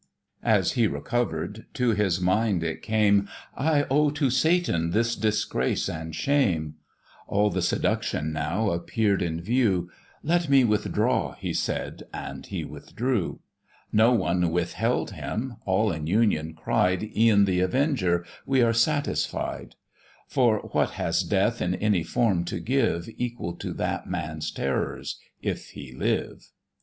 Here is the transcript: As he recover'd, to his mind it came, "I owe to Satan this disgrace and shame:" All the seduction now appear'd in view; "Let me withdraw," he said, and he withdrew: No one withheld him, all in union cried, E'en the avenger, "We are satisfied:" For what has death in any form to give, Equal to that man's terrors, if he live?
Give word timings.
As 0.41 0.71
he 0.71 0.87
recover'd, 0.87 1.67
to 1.75 1.89
his 1.91 2.19
mind 2.19 2.63
it 2.63 2.81
came, 2.81 3.29
"I 3.55 3.85
owe 3.91 4.09
to 4.09 4.31
Satan 4.31 4.89
this 4.89 5.15
disgrace 5.15 5.87
and 5.87 6.15
shame:" 6.15 6.77
All 7.27 7.51
the 7.51 7.61
seduction 7.61 8.33
now 8.33 8.71
appear'd 8.71 9.21
in 9.21 9.39
view; 9.41 9.91
"Let 10.23 10.49
me 10.49 10.63
withdraw," 10.63 11.33
he 11.35 11.53
said, 11.53 12.01
and 12.11 12.47
he 12.47 12.65
withdrew: 12.65 13.41
No 13.93 14.11
one 14.11 14.49
withheld 14.49 15.11
him, 15.11 15.57
all 15.67 15.91
in 15.91 16.07
union 16.07 16.55
cried, 16.55 17.03
E'en 17.15 17.45
the 17.45 17.59
avenger, 17.59 18.25
"We 18.43 18.63
are 18.63 18.73
satisfied:" 18.73 19.75
For 20.27 20.61
what 20.71 20.93
has 20.97 21.21
death 21.21 21.61
in 21.61 21.75
any 21.75 22.01
form 22.01 22.43
to 22.45 22.59
give, 22.59 23.07
Equal 23.17 23.53
to 23.57 23.71
that 23.73 24.07
man's 24.07 24.49
terrors, 24.51 25.19
if 25.43 25.67
he 25.69 25.91
live? 25.93 26.49